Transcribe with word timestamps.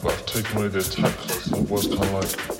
but 0.00 0.12
i've 0.12 0.26
taken 0.26 0.58
away 0.58 0.68
their 0.68 0.80
so 0.80 1.56
it 1.56 1.68
was 1.68 1.86
kind 1.88 2.04
of 2.04 2.12
like, 2.12 2.59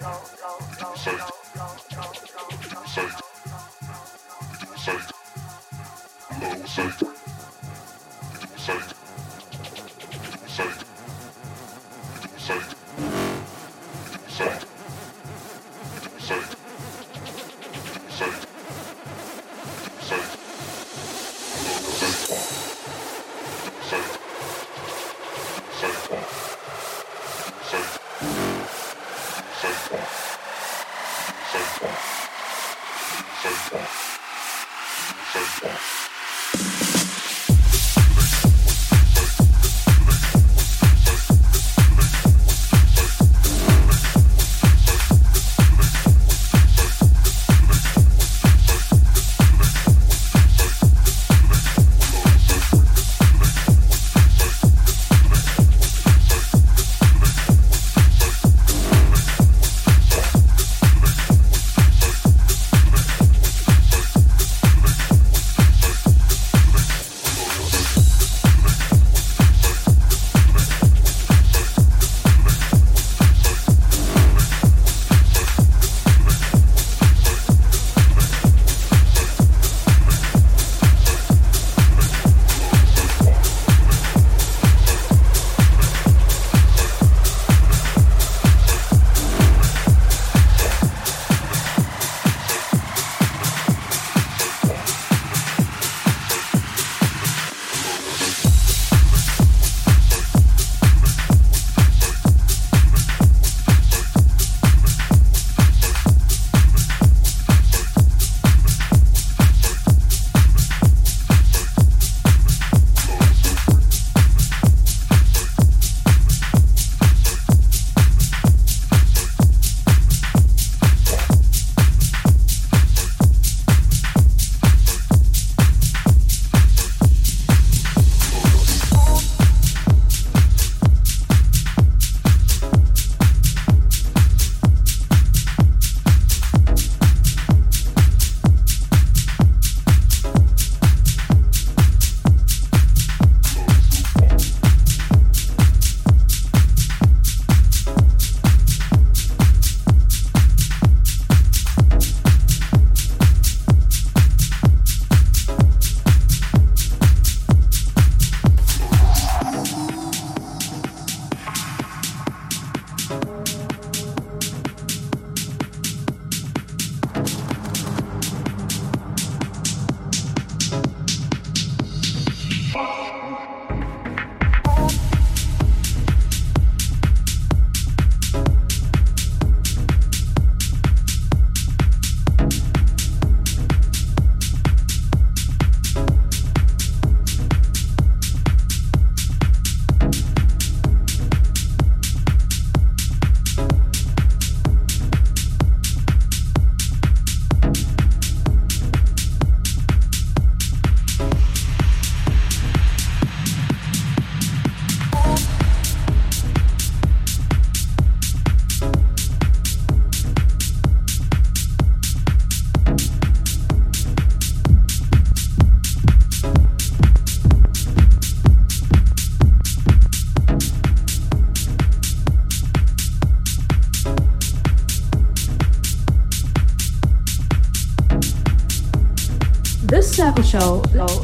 Show. 230.51 231.20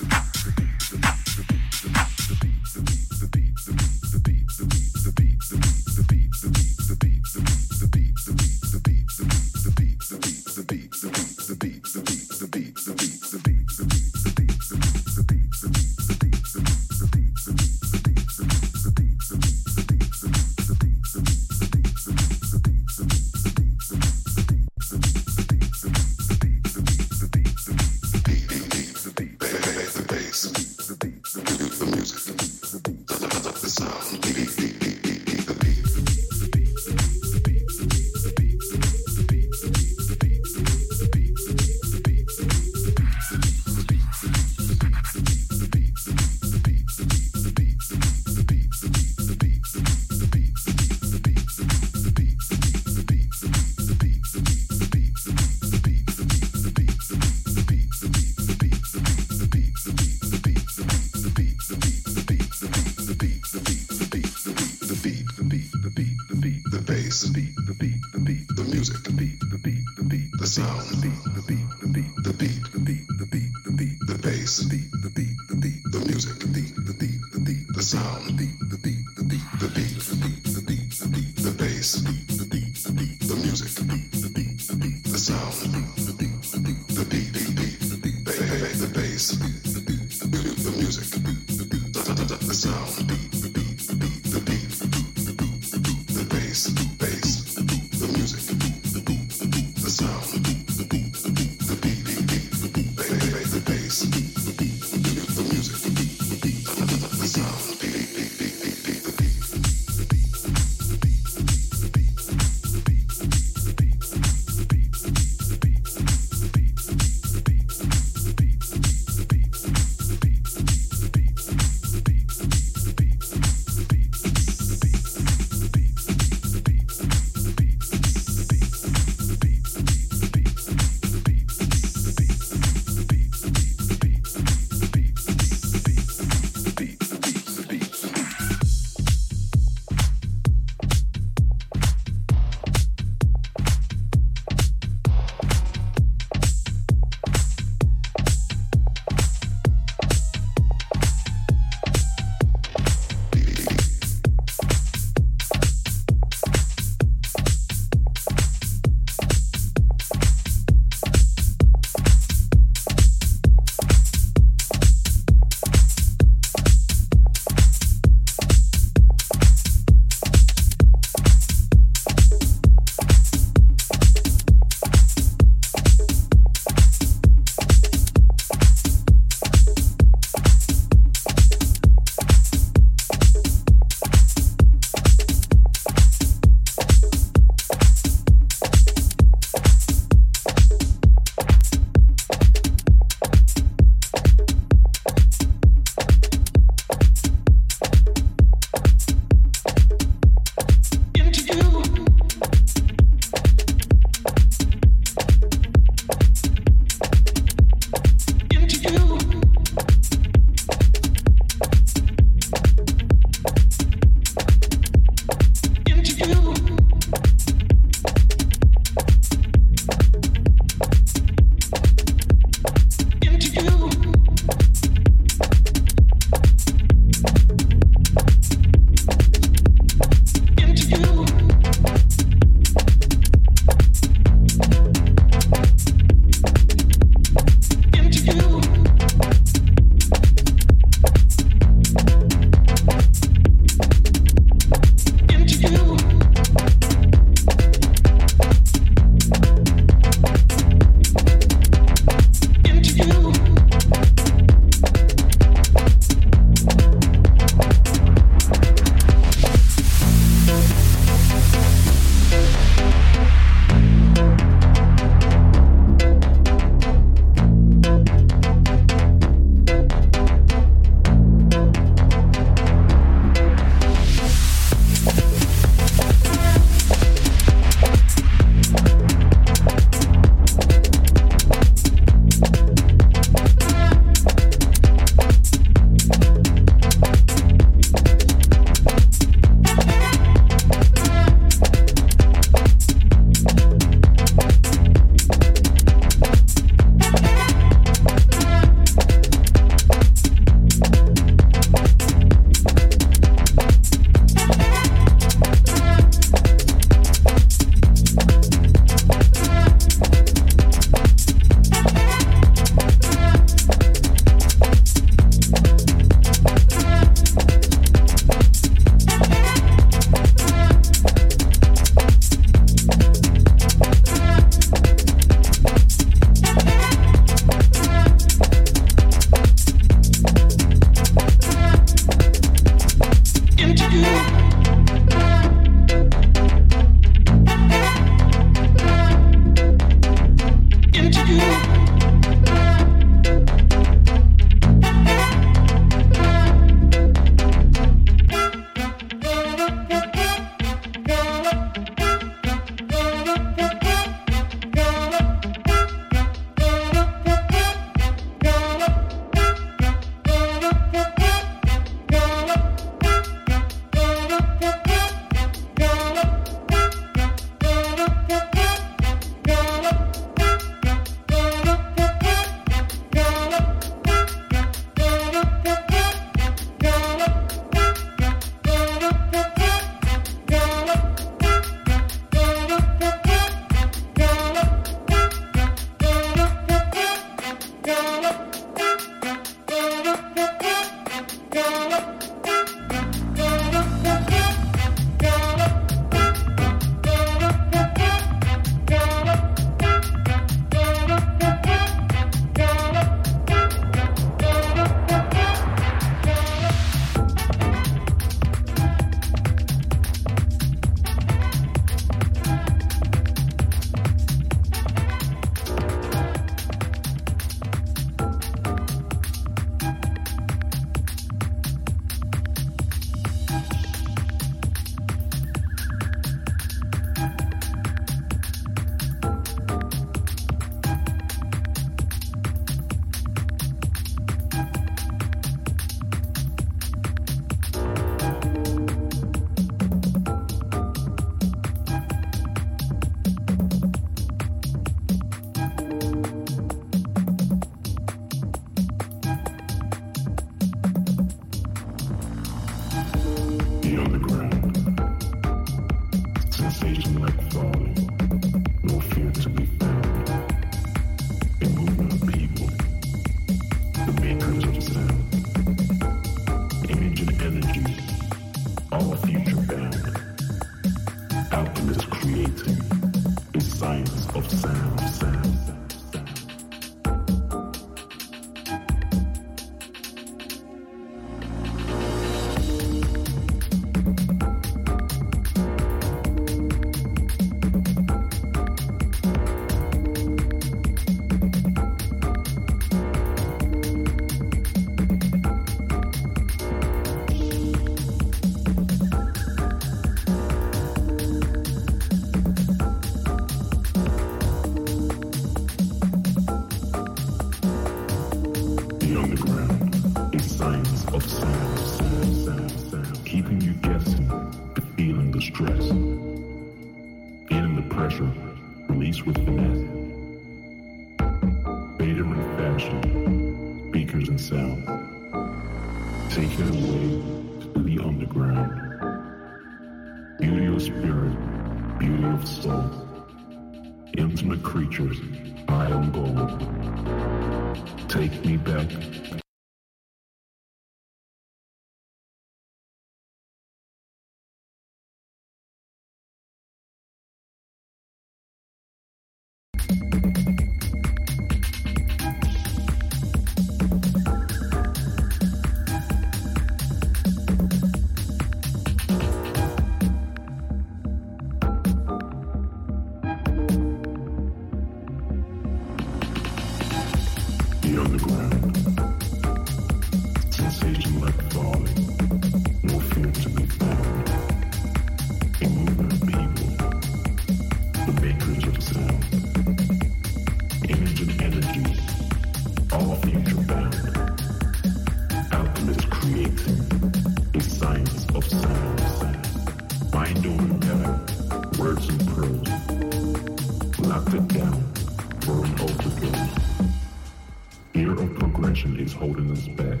holding 599.16 599.50
us 599.50 599.66
back. 599.68 600.00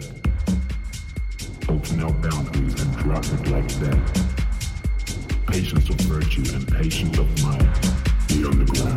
Open 1.68 2.02
our 2.02 2.12
boundaries 2.12 2.80
and 2.80 2.96
drop 2.98 3.24
it 3.24 3.48
like 3.48 3.68
that. 3.80 3.98
Patience 5.46 5.88
of 5.88 5.96
virtue 6.02 6.44
and 6.54 6.68
patience 6.70 7.18
of 7.18 7.42
mind. 7.42 7.68
We 8.30 8.44
on 8.44 8.58
the 8.58 8.66
ground. 8.66 8.95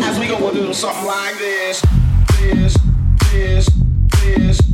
As 0.00 0.18
we 0.18 0.28
go 0.28 0.38
a 0.38 0.50
little 0.50 0.72
something 0.72 1.04
like 1.04 1.36
this, 1.38 1.82
this, 2.40 2.76
this, 3.32 3.68
this. 4.22 4.67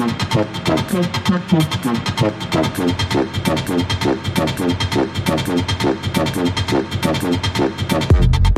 Thank 0.00 0.08
you. 8.44 8.49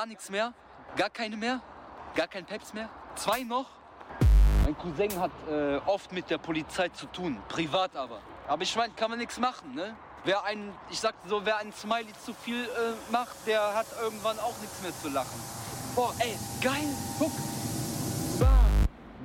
Gar 0.00 0.06
nichts 0.06 0.30
mehr? 0.30 0.54
Gar 0.96 1.10
keine 1.10 1.36
mehr? 1.36 1.60
Gar 2.14 2.26
kein 2.26 2.46
Peps 2.46 2.72
mehr? 2.72 2.88
Zwei 3.16 3.42
noch? 3.42 3.66
Mein 4.64 4.74
Cousin 4.78 5.20
hat 5.20 5.30
äh, 5.46 5.76
oft 5.84 6.10
mit 6.12 6.30
der 6.30 6.38
Polizei 6.38 6.88
zu 6.88 7.04
tun, 7.04 7.36
privat 7.50 7.94
aber. 7.94 8.22
Aber 8.48 8.62
ich 8.62 8.74
meine, 8.76 8.94
kann 8.94 9.10
man 9.10 9.18
nichts 9.18 9.38
machen, 9.38 9.74
ne? 9.74 9.94
Wer 10.24 10.42
ein, 10.44 10.72
ich 10.88 10.98
sag 10.98 11.14
so, 11.28 11.44
wer 11.44 11.58
ein 11.58 11.70
Smiley 11.74 12.14
zu 12.24 12.32
viel 12.32 12.64
äh, 12.64 13.12
macht, 13.12 13.46
der 13.46 13.74
hat 13.74 13.84
irgendwann 14.00 14.38
auch 14.38 14.58
nichts 14.62 14.80
mehr 14.80 14.98
zu 15.02 15.10
lachen. 15.10 15.38
Boah, 15.94 16.14
ey, 16.20 16.34
geil, 16.62 16.88
guck. 17.18 17.32
Bam, 18.38 18.48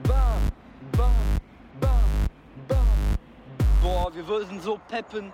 bam, 0.04 0.52
bam, 0.92 1.40
bam, 1.80 2.28
bam. 2.68 2.78
Boah, 3.82 4.14
wir 4.14 4.28
würden 4.28 4.62
so 4.62 4.78
peppen. 4.90 5.32